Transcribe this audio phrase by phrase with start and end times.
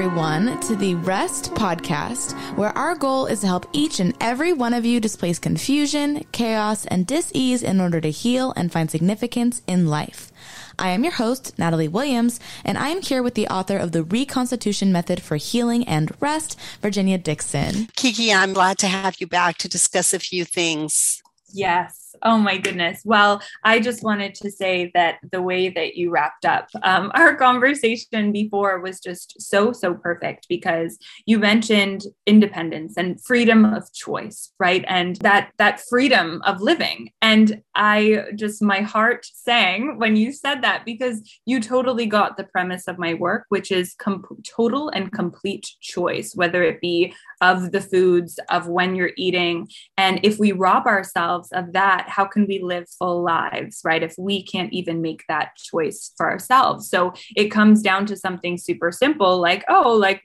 [0.00, 4.72] everyone, to the Rest Podcast, where our goal is to help each and every one
[4.72, 9.88] of you displace confusion, chaos, and dis-ease in order to heal and find significance in
[9.88, 10.32] life.
[10.78, 14.02] I am your host, Natalie Williams, and I am here with the author of The
[14.02, 17.88] Reconstitution Method for Healing and Rest, Virginia Dixon.
[17.94, 21.22] Kiki, I'm glad to have you back to discuss a few things.
[21.52, 21.99] Yes.
[22.22, 23.02] Oh my goodness.
[23.04, 27.34] Well, I just wanted to say that the way that you wrapped up um, our
[27.36, 34.52] conversation before was just so, so perfect because you mentioned independence and freedom of choice,
[34.58, 34.84] right?
[34.88, 37.10] And that that freedom of living.
[37.22, 42.44] And I just my heart sang when you said that because you totally got the
[42.44, 47.72] premise of my work, which is com- total and complete choice, whether it be of
[47.72, 49.68] the foods, of when you're eating.
[49.96, 54.02] And if we rob ourselves of that, how can we live full lives, right?
[54.02, 56.88] If we can't even make that choice for ourselves.
[56.88, 60.22] So it comes down to something super simple like, oh, like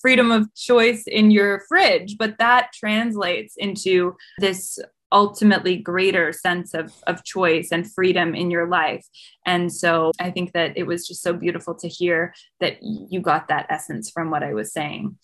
[0.00, 2.16] freedom of choice in your fridge.
[2.18, 4.78] But that translates into this
[5.12, 9.06] ultimately greater sense of, of choice and freedom in your life.
[9.44, 13.48] And so I think that it was just so beautiful to hear that you got
[13.48, 15.16] that essence from what I was saying.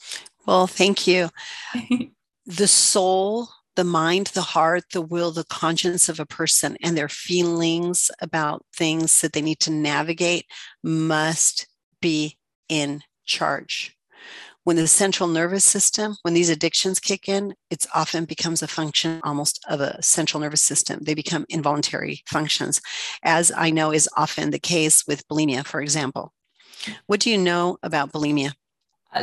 [0.47, 1.31] Well, thank you.
[2.47, 7.09] the soul, the mind, the heart, the will, the conscience of a person and their
[7.09, 10.47] feelings about things that they need to navigate
[10.83, 11.69] must
[12.01, 13.97] be in charge.
[14.65, 19.21] When the central nervous system, when these addictions kick in, it's often becomes a function
[19.25, 21.01] almost of a central nervous system.
[21.03, 22.81] They become involuntary functions,
[23.25, 26.33] as I know is often the case with bulimia, for example.
[27.07, 28.53] What do you know about bulimia?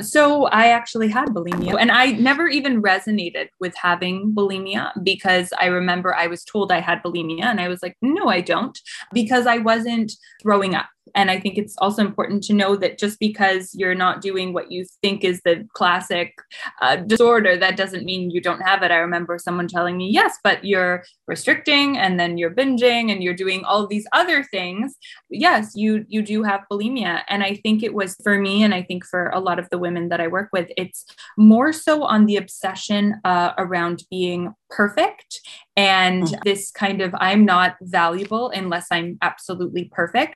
[0.01, 5.65] So I actually had bulimia and I never even resonated with having bulimia because I
[5.65, 8.77] remember I was told I had bulimia and I was like, no, I don't,
[9.13, 10.11] because I wasn't
[10.41, 10.87] throwing up.
[11.15, 14.71] And I think it's also important to know that just because you're not doing what
[14.71, 16.33] you think is the classic
[16.81, 18.91] uh, disorder, that doesn't mean you don't have it.
[18.91, 23.33] I remember someone telling me, yes, but you're restricting and then you're binging and you're
[23.33, 24.95] doing all these other things.
[25.29, 27.21] Yes, you you do have bulimia.
[27.29, 29.77] And I think it was for me, and I think for a lot of the
[29.77, 31.05] women that I work with, it's
[31.37, 35.41] more so on the obsession uh, around being perfect
[35.75, 36.43] and mm.
[36.43, 40.35] this kind of I'm not valuable unless I'm absolutely perfect.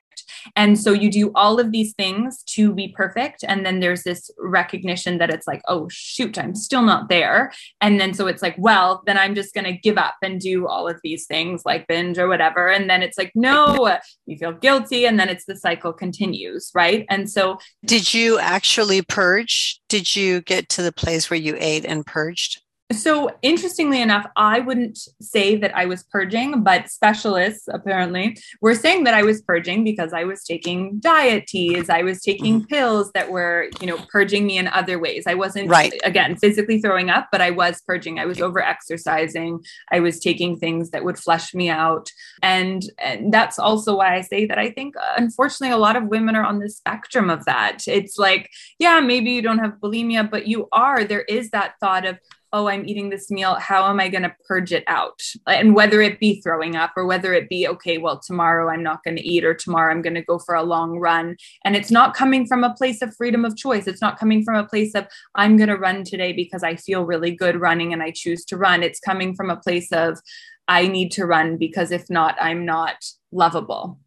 [0.56, 3.44] And so you do all of these things to be perfect.
[3.46, 7.52] And then there's this recognition that it's like, oh, shoot, I'm still not there.
[7.80, 10.66] And then so it's like, well, then I'm just going to give up and do
[10.66, 12.68] all of these things like binge or whatever.
[12.68, 15.06] And then it's like, no, you feel guilty.
[15.06, 16.70] And then it's the cycle continues.
[16.74, 17.06] Right.
[17.08, 19.80] And so, did you actually purge?
[19.88, 22.63] Did you get to the place where you ate and purged?
[22.92, 29.04] So, interestingly enough, I wouldn't say that I was purging, but specialists apparently were saying
[29.04, 32.66] that I was purging because I was taking diet teas, I was taking mm-hmm.
[32.66, 35.24] pills that were, you know, purging me in other ways.
[35.26, 35.94] I wasn't, right.
[36.04, 38.18] again, physically throwing up, but I was purging.
[38.18, 39.64] I was over exercising.
[39.90, 42.10] I was taking things that would flush me out.
[42.42, 46.36] And, and that's also why I say that I think, unfortunately, a lot of women
[46.36, 47.88] are on the spectrum of that.
[47.88, 51.02] It's like, yeah, maybe you don't have bulimia, but you are.
[51.04, 52.18] There is that thought of,
[52.54, 53.56] oh, I'm eating this meal.
[53.56, 55.20] How am I going to purge it out?
[55.44, 59.02] And whether it be throwing up or whether it be, okay, well, tomorrow I'm not
[59.02, 61.36] going to eat or tomorrow I'm going to go for a long run.
[61.64, 63.88] And it's not coming from a place of freedom of choice.
[63.88, 67.04] It's not coming from a place of, I'm going to run today because I feel
[67.04, 68.84] really good running and I choose to run.
[68.84, 70.20] It's coming from a place of,
[70.68, 73.98] I need to run because if not, I'm not lovable.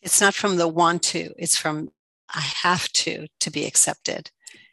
[0.00, 1.90] It's not from the want to, it's from
[2.32, 4.30] I have to to be accepted,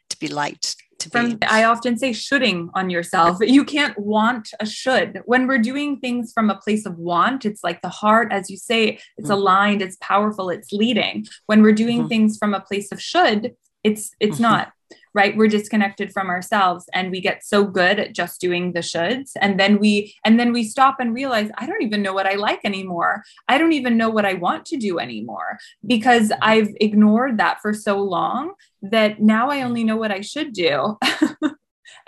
[0.08, 1.46] to be liked, to from be.
[1.46, 6.32] i often say shoulding on yourself you can't want a should when we're doing things
[6.32, 9.32] from a place of want it's like the heart as you say it's mm-hmm.
[9.32, 12.08] aligned it's powerful it's leading when we're doing mm-hmm.
[12.08, 14.42] things from a place of should it's it's mm-hmm.
[14.42, 14.72] not
[15.18, 15.36] right?
[15.36, 19.32] We're disconnected from ourselves and we get so good at just doing the shoulds.
[19.40, 22.34] And then we and then we stop and realize i don't even know what i
[22.34, 23.24] like anymore.
[23.48, 27.72] I don't even know what i want to do anymore because i've ignored that for
[27.74, 30.76] so long that now i only know what i should do.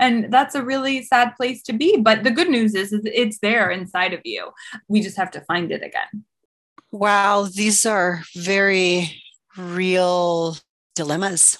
[0.07, 1.99] And that's a really sad place to be.
[2.09, 4.43] But the good news is, is it's there inside of you.
[4.89, 6.25] We just have to find it again.
[6.91, 9.23] Wow these are very
[9.57, 10.57] real
[10.95, 11.59] dilemmas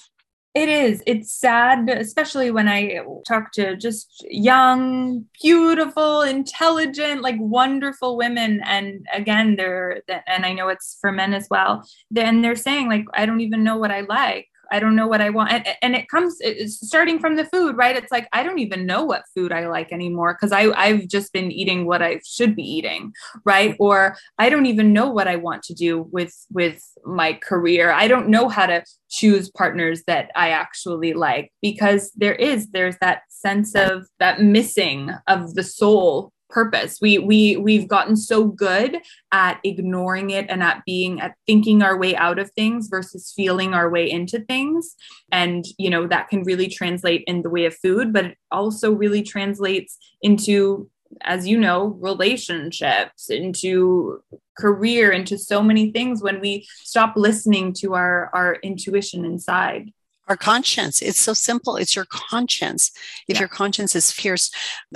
[0.53, 1.01] it is.
[1.07, 8.61] It's sad, especially when I talk to just young, beautiful, intelligent, like wonderful women.
[8.65, 11.87] And again, they're, and I know it's for men as well.
[12.09, 14.49] Then they're saying, like, I don't even know what I like.
[14.71, 15.51] I don't know what I want.
[15.51, 17.95] And, and it comes it's starting from the food, right?
[17.95, 21.51] It's like, I don't even know what food I like anymore because I've just been
[21.51, 23.11] eating what I should be eating,
[23.45, 23.75] right?
[23.79, 27.91] Or I don't even know what I want to do with, with my career.
[27.91, 32.97] I don't know how to choose partners that I actually like because there is, there's
[33.01, 36.99] that sense of that missing of the soul purpose.
[37.01, 38.99] We we we've gotten so good
[39.31, 43.73] at ignoring it and at being at thinking our way out of things versus feeling
[43.73, 44.95] our way into things.
[45.31, 48.91] And you know that can really translate in the way of food but it also
[48.91, 50.89] really translates into
[51.21, 54.21] as you know relationships into
[54.57, 59.91] career into so many things when we stop listening to our our intuition inside
[60.31, 61.01] our conscience.
[61.01, 61.75] It's so simple.
[61.75, 62.89] It's your conscience.
[63.27, 63.41] If yeah.
[63.41, 64.49] your conscience is fierce,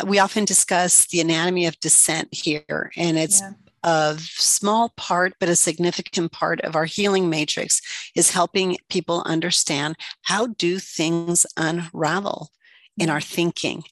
[0.06, 3.52] we often discuss the anatomy of dissent here, and it's yeah.
[3.84, 7.82] a small part, but a significant part of our healing matrix
[8.16, 12.50] is helping people understand how do things unravel
[12.98, 13.36] in our mm.
[13.36, 13.84] thinking,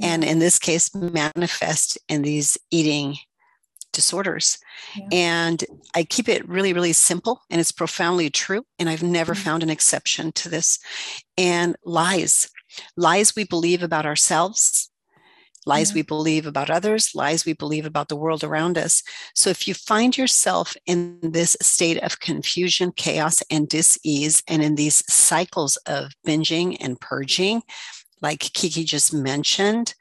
[0.00, 3.18] and in this case, manifest in these eating
[3.96, 4.58] disorders.
[4.94, 5.08] Yeah.
[5.10, 5.64] And
[5.96, 8.64] I keep it really, really simple and it's profoundly true.
[8.78, 9.42] And I've never mm-hmm.
[9.42, 10.78] found an exception to this.
[11.36, 12.48] And lies,
[12.96, 14.90] lies we believe about ourselves,
[15.64, 19.02] lies we believe about others, lies we believe about the world around us.
[19.34, 24.76] So if you find yourself in this state of confusion, chaos, and dis-ease, and in
[24.76, 27.62] these cycles of binging and purging,
[28.22, 29.94] like Kiki just mentioned,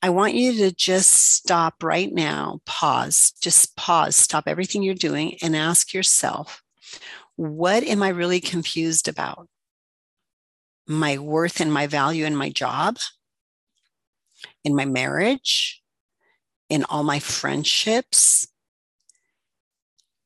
[0.00, 5.36] I want you to just stop right now, pause, just pause, stop everything you're doing
[5.42, 6.62] and ask yourself,
[7.34, 9.48] what am I really confused about?
[10.86, 12.98] My worth and my value in my job,
[14.64, 15.82] in my marriage,
[16.68, 18.46] in all my friendships?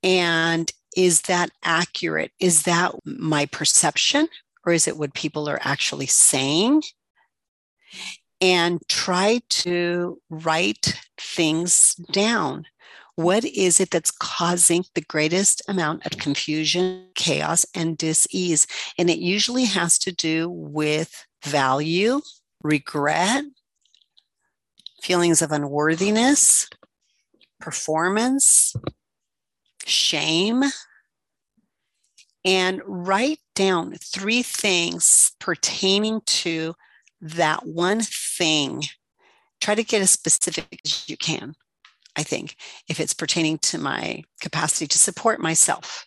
[0.02, 2.32] And is that accurate?
[2.38, 4.28] Is that my perception
[4.66, 6.82] or is it what people are actually saying?
[8.42, 12.66] And try to write things down.
[13.14, 18.66] What is it that's causing the greatest amount of confusion, chaos, and dis-ease?
[18.98, 22.20] And it usually has to do with value,
[22.64, 23.44] regret,
[25.02, 26.68] feelings of unworthiness,
[27.60, 28.74] performance,
[29.86, 30.64] shame,
[32.44, 36.74] and write down three things pertaining to
[37.22, 38.82] that one thing,
[39.60, 41.54] try to get as specific as you can.
[42.16, 42.56] I think
[42.88, 46.06] if it's pertaining to my capacity to support myself,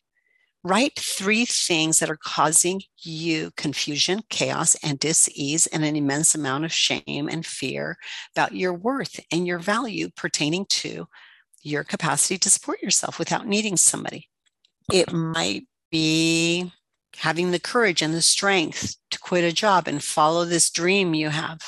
[0.63, 6.65] write three things that are causing you confusion, chaos, and dis-ease, and an immense amount
[6.65, 7.97] of shame and fear
[8.35, 11.07] about your worth and your value pertaining to
[11.63, 14.27] your capacity to support yourself without needing somebody.
[14.91, 16.71] It might be
[17.19, 21.29] having the courage and the strength to quit a job and follow this dream you
[21.29, 21.59] have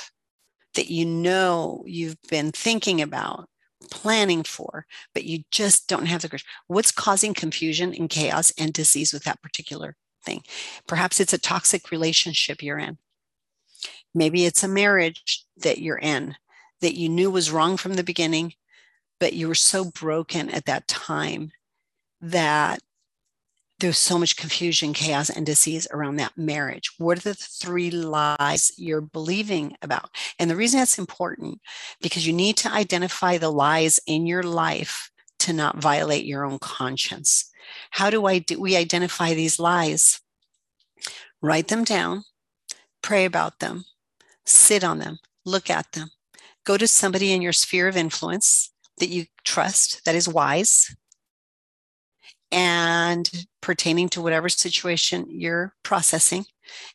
[0.75, 3.49] that you know you've been thinking about,
[3.89, 6.45] planning for, but you just don't have the courage.
[6.67, 10.43] What's causing confusion and chaos and disease with that particular thing?
[10.87, 12.97] Perhaps it's a toxic relationship you're in.
[14.13, 16.35] Maybe it's a marriage that you're in
[16.81, 18.53] that you knew was wrong from the beginning,
[19.19, 21.51] but you were so broken at that time
[22.21, 22.79] that
[23.79, 26.91] there's so much confusion, chaos, and disease around that marriage.
[26.97, 30.09] What are the three lies you're believing about?
[30.39, 31.61] And the reason that's important
[32.01, 36.57] because you need to identify the lies in your life to not violate your own
[36.59, 37.51] conscience.
[37.91, 40.21] How do I do we identify these lies?
[41.41, 42.23] Write them down,
[43.03, 43.85] pray about them,
[44.45, 46.09] sit on them, look at them.
[46.65, 50.95] Go to somebody in your sphere of influence that you trust, that is wise,
[52.51, 56.45] and pertaining to whatever situation you're processing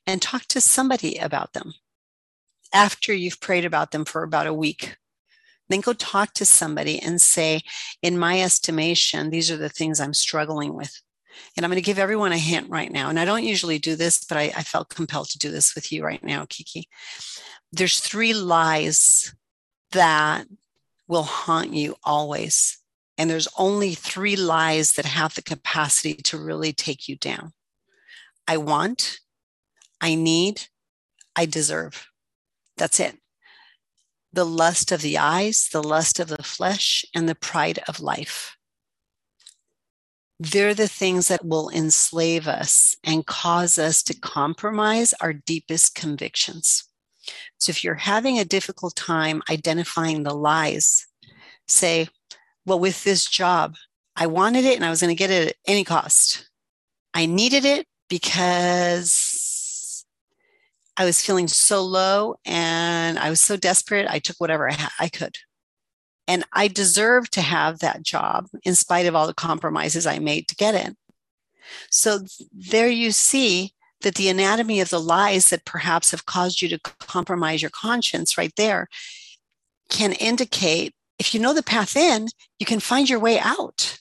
[0.07, 1.75] and talk to somebody about them
[2.73, 4.97] after you've prayed about them for about a week.
[5.69, 7.61] Then go talk to somebody and say,
[8.03, 11.01] in my estimation, these are the things I'm struggling with.
[11.57, 13.09] And I'm going to give everyone a hint right now.
[13.09, 15.91] And I don't usually do this, but I, I felt compelled to do this with
[15.91, 16.89] you right now, Kiki.
[17.73, 19.35] There's three lies
[19.93, 20.47] that
[21.09, 22.82] will haunt you always.
[23.23, 27.53] And there's only three lies that have the capacity to really take you down
[28.49, 29.21] I want,
[30.01, 30.63] I need,
[31.37, 32.09] I deserve.
[32.77, 33.17] That's it.
[34.33, 38.57] The lust of the eyes, the lust of the flesh, and the pride of life.
[40.41, 46.89] They're the things that will enslave us and cause us to compromise our deepest convictions.
[47.59, 51.07] So if you're having a difficult time identifying the lies,
[51.69, 52.09] say,
[52.67, 53.77] well, with this job,
[54.17, 56.49] I wanted it and I was going to get it at any cost.
[57.15, 60.05] I needed it because
[60.97, 64.07] I was feeling so low and I was so desperate.
[64.09, 65.37] I took whatever I, ha- I could.
[66.29, 70.47] And I deserved to have that job in spite of all the compromises I made
[70.49, 70.97] to get it.
[71.91, 72.21] So
[72.53, 76.79] there you see that the anatomy of the lies that perhaps have caused you to
[76.79, 78.89] compromise your conscience right there
[79.89, 82.27] can indicate if you know the path in,
[82.59, 83.97] you can find your way out.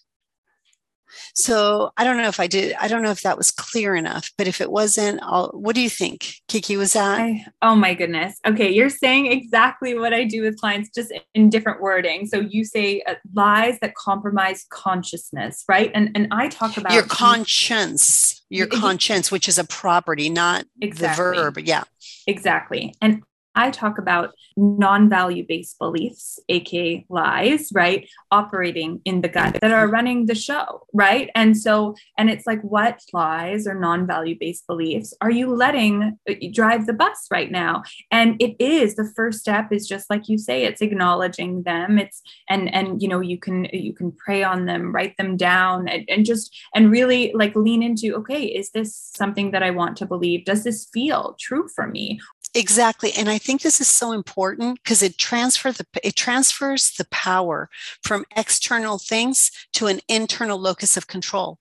[1.36, 2.75] So I don't know if I did.
[2.82, 5.82] I don't know if that was clear enough, but if it wasn't, I'll, what do
[5.82, 6.78] you think, Kiki?
[6.78, 7.20] Was that?
[7.22, 8.40] I, oh my goodness.
[8.46, 12.25] Okay, you're saying exactly what I do with clients, just in different wording.
[12.25, 15.92] So you say uh, lies that compromise consciousness, right?
[15.94, 21.38] And and I talk about your conscience, your conscience, which is a property, not exactly.
[21.38, 21.60] the verb.
[21.60, 21.84] Yeah,
[22.25, 22.96] exactly.
[23.00, 23.22] And
[23.55, 28.10] I talk about non value based beliefs, aka lies, right?
[28.31, 31.29] Operating in the gut that are running the show, right?
[31.36, 36.17] And so, and it's like, what lies or non value based beliefs are you letting
[36.29, 37.84] uh, drive the bus right now?
[38.12, 41.98] And it is the first step is just like you say, it's acknowledging them.
[41.98, 45.88] It's, and, and, you know, you can, you can pray on them, write them down,
[45.88, 49.98] and, and just, and really like lean into, okay, is this something that I want
[49.98, 50.46] to believe?
[50.46, 52.20] Does this feel true for me?
[52.53, 53.13] Exactly.
[53.13, 57.69] And I think this is so important because it transfer the it transfers the power
[58.03, 61.60] from external things to an internal locus of control.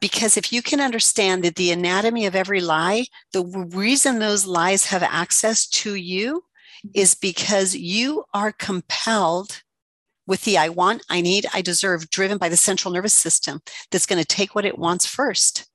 [0.00, 4.86] Because if you can understand that the anatomy of every lie, the reason those lies
[4.86, 6.44] have access to you
[6.86, 6.88] mm-hmm.
[6.94, 9.62] is because you are compelled
[10.28, 14.04] with the I want, I need, I deserve, driven by the central nervous system that's
[14.04, 15.66] going to take what it wants first.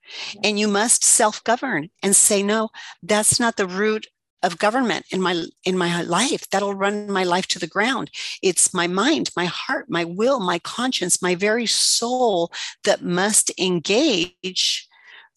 [0.43, 2.69] And you must self govern and say, no,
[3.01, 4.07] that's not the root
[4.43, 8.12] of government in my in my life that'll run my life to the ground.
[8.41, 12.51] It's my mind my heart my will my conscience my very soul
[12.83, 14.88] that must engage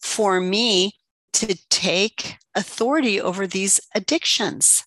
[0.01, 0.93] for me
[1.33, 4.83] to take authority over these addictions.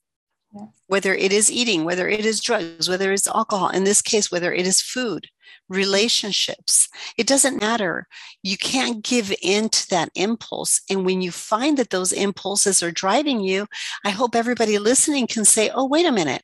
[0.86, 4.52] Whether it is eating whether it is drugs whether it's alcohol in this case whether
[4.52, 5.28] it is food
[5.68, 6.88] relationships.
[7.16, 8.06] It doesn't matter.
[8.42, 10.80] You can't give in to that impulse.
[10.90, 13.66] And when you find that those impulses are driving you,
[14.04, 16.42] I hope everybody listening can say, oh, wait a minute.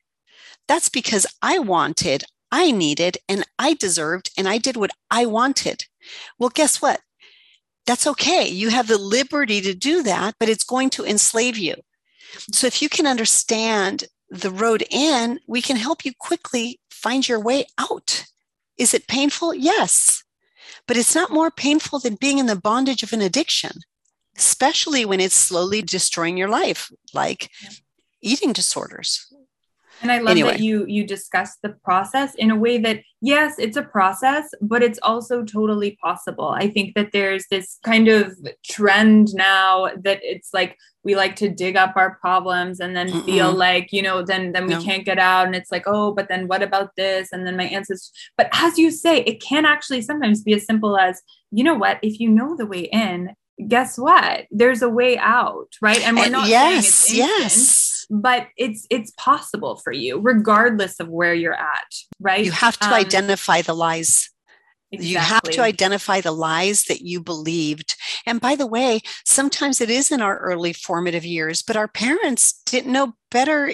[0.67, 5.85] That's because I wanted, I needed, and I deserved, and I did what I wanted.
[6.39, 7.01] Well, guess what?
[7.85, 8.47] That's okay.
[8.47, 11.75] You have the liberty to do that, but it's going to enslave you.
[12.51, 17.39] So if you can understand the road in, we can help you quickly find your
[17.39, 18.25] way out.
[18.77, 19.53] Is it painful?
[19.53, 20.23] Yes.
[20.87, 23.71] But it's not more painful than being in the bondage of an addiction,
[24.37, 27.49] especially when it's slowly destroying your life, like
[28.21, 29.31] eating disorders.
[30.01, 30.51] And I love anyway.
[30.51, 34.83] that you you discuss the process in a way that yes, it's a process, but
[34.83, 36.49] it's also totally possible.
[36.49, 41.47] I think that there's this kind of trend now that it's like we like to
[41.47, 43.23] dig up our problems and then Mm-mm.
[43.23, 44.81] feel like, you know, then then we no.
[44.83, 47.63] can't get out and it's like, "Oh, but then what about this?" and then my
[47.63, 51.21] answers but as you say, it can actually sometimes be as simple as,
[51.51, 53.29] you know what, if you know the way in,
[53.69, 54.47] guess what?
[54.51, 56.01] There's a way out, right?
[56.05, 60.97] And we're not yes, saying it's instant, yes but it's it's possible for you regardless
[61.01, 64.29] of where you're at right you have to um, identify the lies
[64.91, 65.09] Exactly.
[65.09, 67.95] You have to identify the lies that you believed.
[68.25, 72.61] And by the way, sometimes it is in our early formative years, but our parents
[72.65, 73.73] didn't know better.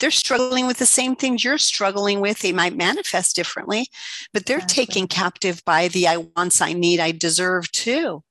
[0.00, 2.40] They're struggling with the same things you're struggling with.
[2.40, 3.86] They might manifest differently,
[4.32, 4.86] but they're exactly.
[4.86, 8.24] taken captive by the I want, I need, I deserve too.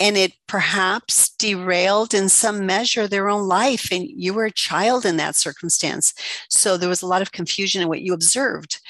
[0.00, 3.90] And it perhaps derailed in some measure their own life.
[3.92, 6.14] And you were a child in that circumstance.
[6.48, 8.80] So there was a lot of confusion in what you observed.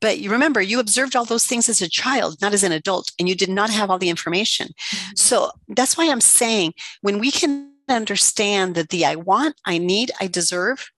[0.00, 3.12] But you remember, you observed all those things as a child, not as an adult,
[3.18, 4.68] and you did not have all the information.
[4.68, 5.12] Mm-hmm.
[5.16, 10.10] So that's why I'm saying when we can understand that the I want, I need,
[10.20, 10.90] I deserve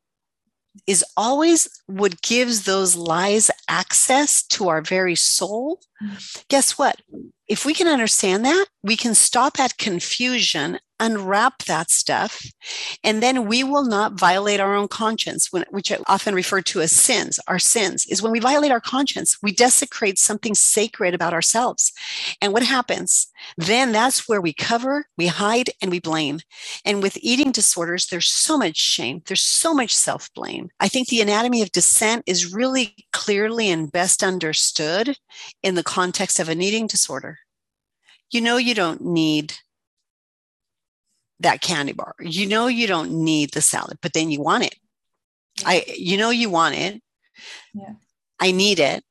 [0.86, 5.80] is always what gives those lies access to our very soul.
[6.02, 6.40] Mm-hmm.
[6.48, 7.00] Guess what?
[7.48, 12.44] If we can understand that, we can stop at confusion unwrap that stuff,
[13.02, 16.92] and then we will not violate our own conscience, which I often refer to as
[16.92, 17.38] sins.
[17.46, 21.92] Our sins is when we violate our conscience, we desecrate something sacred about ourselves.
[22.40, 23.28] And what happens?
[23.56, 26.40] Then that's where we cover, we hide, and we blame.
[26.84, 30.70] And with eating disorders, there's so much shame, there's so much self blame.
[30.80, 35.16] I think the anatomy of dissent is really clearly and best understood
[35.62, 37.38] in the context of an eating disorder.
[38.30, 39.54] You know, you don't need
[41.40, 42.14] that candy bar.
[42.20, 44.74] You know you don't need the salad, but then you want it.
[45.64, 47.02] I you know you want it.
[47.74, 47.94] Yeah.
[48.40, 49.02] I need it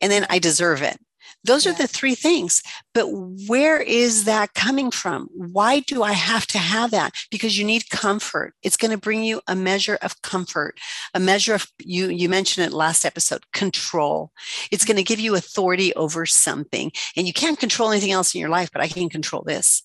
[0.00, 0.98] and then I deserve it.
[1.44, 1.72] Those yeah.
[1.72, 2.62] are the three things.
[2.94, 3.08] But
[3.46, 5.28] where is that coming from?
[5.32, 7.14] Why do I have to have that?
[7.30, 8.54] Because you need comfort.
[8.62, 10.78] It's going to bring you a measure of comfort,
[11.14, 14.32] a measure of you you mentioned it last episode, control.
[14.70, 16.90] It's going to give you authority over something.
[17.16, 19.82] And you can't control anything else in your life, but I can control this.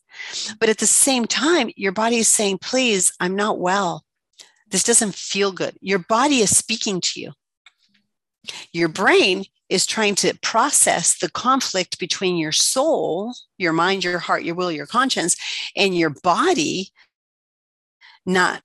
[0.59, 4.03] But at the same time, your body is saying, "Please, I'm not well.
[4.69, 7.31] This doesn't feel good." Your body is speaking to you.
[8.71, 14.43] Your brain is trying to process the conflict between your soul, your mind, your heart,
[14.43, 15.35] your will, your conscience,
[15.75, 16.91] and your body
[18.23, 18.61] not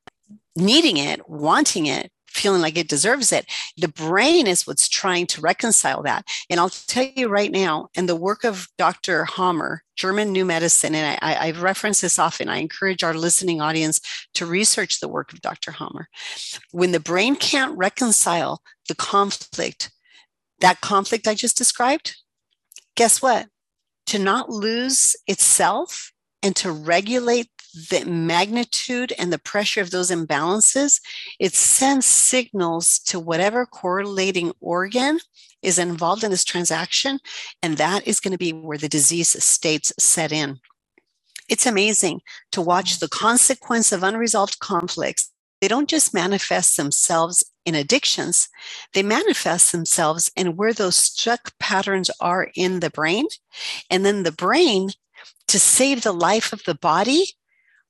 [0.55, 3.47] needing it, wanting it, feeling like it deserves it.
[3.79, 6.27] The brain is what's trying to reconcile that.
[6.50, 9.25] And I'll tell you right now, in the work of Dr.
[9.25, 13.99] Hamer, German New Medicine, and I, I reference this often, I encourage our listening audience
[14.35, 15.73] to research the work of Dr.
[15.73, 16.11] Hamer.
[16.71, 19.91] When the brain can't reconcile the conflict
[20.61, 22.17] that conflict I just described,
[22.97, 23.47] guess what?
[24.07, 26.12] To not lose itself
[26.43, 27.49] and to regulate
[27.91, 31.00] the magnitude and the pressure of those imbalances,
[31.38, 35.21] it sends signals to whatever correlating organ
[35.62, 37.19] is involved in this transaction.
[37.62, 40.61] And that is going to be where the disease states set in.
[41.49, 42.21] It's amazing
[42.53, 43.19] to watch the mm.
[43.19, 45.31] consequence of unresolved conflicts.
[45.61, 48.49] They don't just manifest themselves in addictions,
[48.95, 53.27] they manifest themselves in where those stuck patterns are in the brain.
[53.91, 54.91] And then the brain,
[55.49, 57.27] to save the life of the body,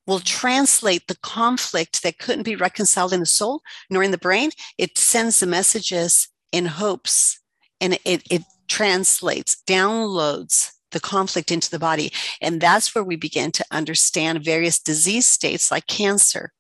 [0.09, 3.61] will translate the conflict that couldn't be reconciled in the soul
[3.91, 4.51] nor in the brain.
[4.79, 7.39] It sends the messages in hopes
[7.81, 12.11] and it, it translates, downloads the conflict into the body.
[12.41, 16.53] And that's where we begin to understand various disease states like cancer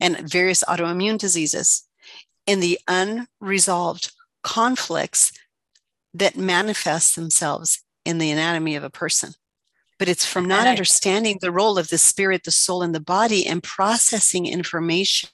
[0.00, 1.86] and various autoimmune diseases
[2.46, 4.12] in the unresolved
[4.42, 5.32] conflicts
[6.14, 9.34] that manifest themselves in the anatomy of a person.
[9.98, 13.44] But it's from not understanding the role of the spirit, the soul, and the body
[13.44, 15.28] and processing information.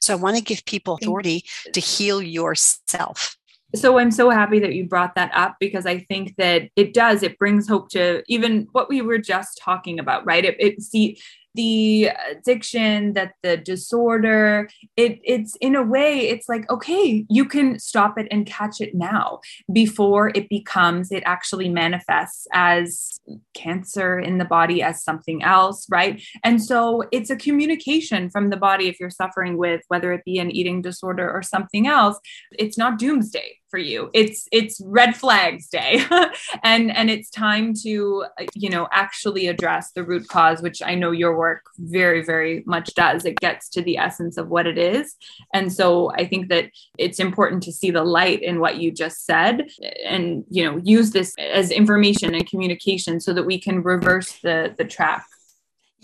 [0.00, 3.36] So I want to give people authority to heal yourself.
[3.74, 7.22] So I'm so happy that you brought that up because I think that it does,
[7.22, 10.44] it brings hope to even what we were just talking about, right?
[10.44, 11.18] It, it see
[11.54, 17.78] the addiction that the disorder it it's in a way it's like okay you can
[17.78, 19.40] stop it and catch it now
[19.72, 23.20] before it becomes it actually manifests as
[23.54, 26.22] cancer in the body as something else right?
[26.42, 30.38] And so it's a communication from the body if you're suffering with whether it be
[30.38, 32.18] an eating disorder or something else
[32.52, 34.08] it's not doomsday for you.
[34.14, 36.04] It's it's red flags day.
[36.62, 41.10] And and it's time to you know actually address the root cause which i know
[41.10, 43.24] your work very very much does.
[43.24, 45.16] It gets to the essence of what it is.
[45.52, 46.66] And so i think that
[46.98, 49.54] it's important to see the light in what you just said
[50.06, 54.58] and you know use this as information and communication so that we can reverse the
[54.78, 55.26] the track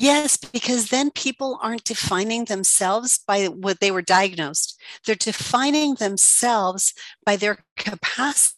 [0.00, 4.80] Yes, because then people aren't defining themselves by what they were diagnosed.
[5.04, 6.94] They're defining themselves
[7.26, 8.54] by their capacity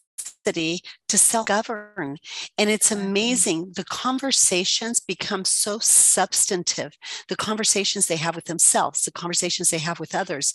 [1.09, 2.17] to self govern.
[2.57, 3.07] And it's mm-hmm.
[3.07, 3.73] amazing.
[3.75, 6.93] The conversations become so substantive.
[7.27, 10.53] The conversations they have with themselves, the conversations they have with others.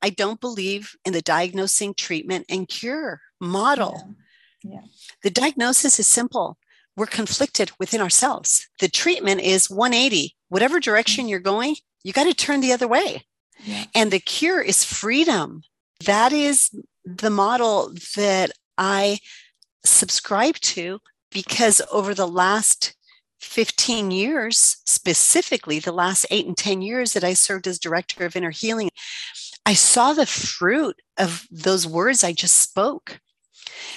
[0.00, 4.16] I don't believe in the diagnosing, treatment, and cure model.
[4.64, 4.72] Yeah.
[4.72, 4.80] yeah.
[5.22, 6.56] The diagnosis is simple
[6.96, 8.68] we're conflicted within ourselves.
[8.80, 10.36] The treatment is 180.
[10.48, 13.24] Whatever direction you're going, you got to turn the other way.
[13.64, 13.84] Yeah.
[13.94, 15.62] And the cure is freedom.
[16.06, 16.70] That is
[17.04, 19.18] the model that I
[19.84, 21.00] subscribe to
[21.30, 22.94] because over the last
[23.40, 28.36] 15 years, specifically the last eight and 10 years that I served as director of
[28.36, 28.90] inner healing,
[29.64, 33.20] I saw the fruit of those words I just spoke.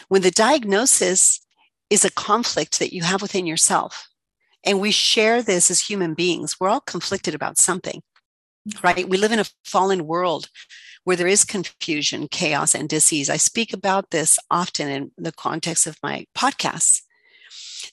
[0.07, 1.41] When the diagnosis
[1.89, 4.07] is a conflict that you have within yourself.
[4.65, 6.59] And we share this as human beings.
[6.59, 8.01] We're all conflicted about something,
[8.81, 9.07] right?
[9.07, 10.49] We live in a fallen world
[11.03, 13.29] where there is confusion, chaos, and disease.
[13.29, 17.01] I speak about this often in the context of my podcasts.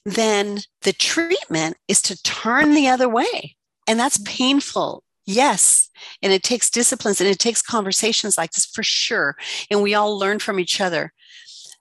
[0.05, 3.55] Then the treatment is to turn the other way.
[3.87, 4.25] And that's mm.
[4.25, 5.03] painful.
[5.25, 5.89] Yes.
[6.21, 9.35] And it takes disciplines and it takes conversations like this for sure.
[9.69, 11.13] And we all learn from each other.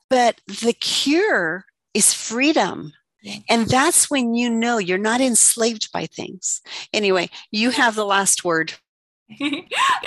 [0.08, 2.92] But the cure is freedom.
[3.48, 6.62] And that's when you know you're not enslaved by things.
[6.92, 8.72] Anyway, you have the last word.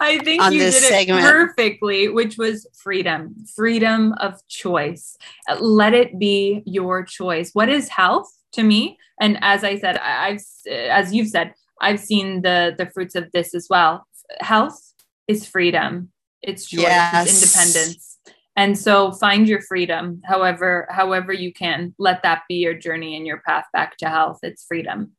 [0.02, 1.19] I think you did segment.
[1.19, 5.15] it perfectly, which was freedom, freedom of choice.
[5.48, 7.52] Uh, let it be your choice.
[7.54, 8.98] What is health to me?
[9.22, 13.32] And as I said, I've, uh, as you've said, I've seen the the fruits of
[13.32, 14.08] this as well.
[14.41, 14.93] Health
[15.28, 16.12] is freedom.
[16.41, 16.82] It's choice.
[16.82, 17.28] Yes.
[17.28, 18.12] It's independence
[18.56, 21.96] And so find your freedom however however you can.
[21.98, 24.39] Let that be your journey and your path back to health.
[24.44, 25.13] It's freedom.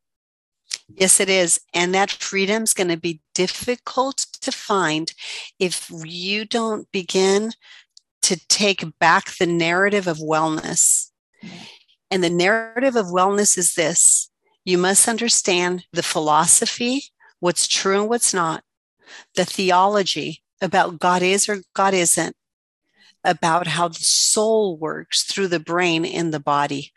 [0.88, 1.60] Yes, it is.
[1.72, 5.12] And that freedom is going to be difficult to find
[5.58, 7.52] if you don't begin
[8.22, 11.10] to take back the narrative of wellness.
[12.10, 14.30] And the narrative of wellness is this
[14.64, 17.04] you must understand the philosophy,
[17.40, 18.62] what's true and what's not,
[19.34, 22.34] the theology about God is or God isn't,
[23.24, 26.92] about how the soul works through the brain in the body.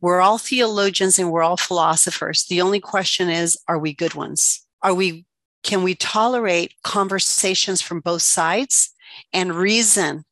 [0.00, 2.44] We're all theologians and we're all philosophers.
[2.44, 4.64] The only question is, are we good ones?
[4.82, 5.26] Are we,
[5.62, 8.90] can we tolerate conversations from both sides
[9.32, 10.24] and reason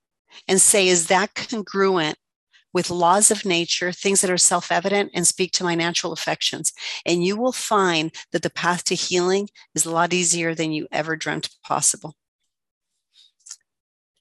[0.46, 2.16] and say, is that congruent
[2.76, 6.74] with laws of nature, things that are self evident, and speak to my natural affections.
[7.06, 10.86] And you will find that the path to healing is a lot easier than you
[10.92, 12.16] ever dreamt possible.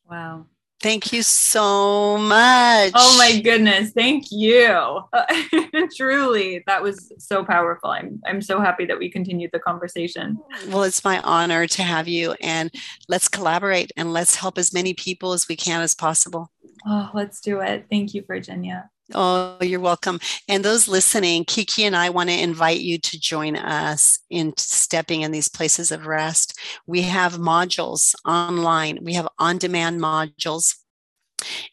[0.09, 0.45] Wow.
[0.81, 2.91] Thank you so much.
[2.93, 3.91] Oh my goodness.
[3.91, 5.01] Thank you.
[5.95, 7.89] Truly, that was so powerful.
[7.89, 10.37] I'm I'm so happy that we continued the conversation.
[10.67, 12.71] Well, it's my honor to have you and
[13.07, 16.51] let's collaborate and let's help as many people as we can as possible.
[16.85, 17.87] Oh, let's do it.
[17.89, 18.89] Thank you, Virginia.
[19.13, 20.19] Oh, you're welcome.
[20.47, 25.21] And those listening, Kiki and I want to invite you to join us in stepping
[25.21, 26.59] in these places of rest.
[26.87, 30.75] We have modules online, we have on demand modules.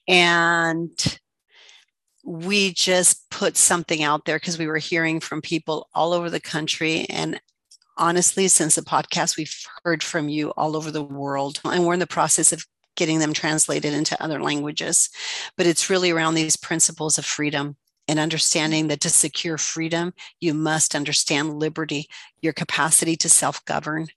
[0.06, 0.90] And
[2.24, 6.40] we just put something out there because we were hearing from people all over the
[6.40, 7.06] country.
[7.08, 7.40] And
[7.96, 11.60] honestly, since the podcast, we've heard from you all over the world.
[11.64, 15.08] And we're in the process of getting them translated into other languages.
[15.56, 17.76] But it's really around these principles of freedom
[18.08, 22.08] and understanding that to secure freedom, you must understand liberty,
[22.40, 24.08] your capacity to self govern.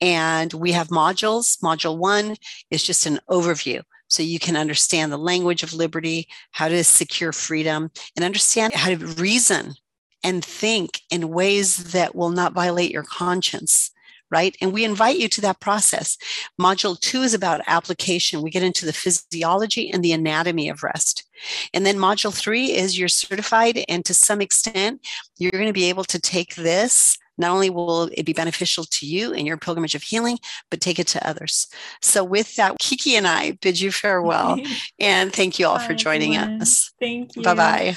[0.00, 1.58] And we have modules.
[1.60, 2.36] Module one
[2.70, 3.82] is just an overview.
[4.08, 8.90] So you can understand the language of liberty, how to secure freedom, and understand how
[8.90, 9.74] to reason
[10.22, 13.90] and think in ways that will not violate your conscience
[14.30, 14.56] right?
[14.60, 16.16] And we invite you to that process.
[16.60, 18.42] Module two is about application.
[18.42, 21.24] We get into the physiology and the anatomy of rest.
[21.72, 25.06] And then module three is you're certified, and to some extent,
[25.38, 27.18] you're going to be able to take this.
[27.38, 30.38] Not only will it be beneficial to you in your pilgrimage of healing,
[30.70, 31.66] but take it to others.
[32.00, 34.58] So, with that, Kiki and I bid you farewell.
[34.98, 36.62] and thank you all Bye, for joining everyone.
[36.62, 36.92] us.
[36.98, 37.42] Thank you.
[37.42, 37.96] Bye bye.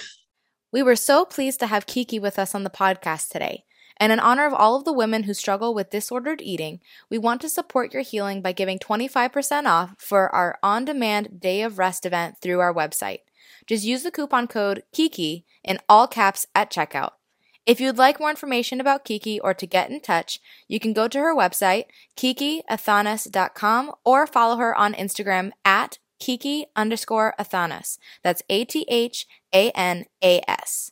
[0.72, 3.64] We were so pleased to have Kiki with us on the podcast today.
[4.00, 7.42] And in honor of all of the women who struggle with disordered eating, we want
[7.42, 12.06] to support your healing by giving 25% off for our on demand Day of Rest
[12.06, 13.20] event through our website.
[13.68, 17.12] Just use the coupon code KIKI in all caps at checkout.
[17.66, 21.08] If you'd like more information about Kiki or to get in touch, you can go
[21.08, 21.84] to her website,
[22.18, 28.00] kikiathanas.com, or follow her on Instagram at kiki underscore athanas.
[28.24, 30.92] That's A T H A N A S.